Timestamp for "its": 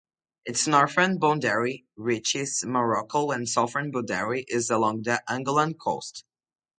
0.45-0.65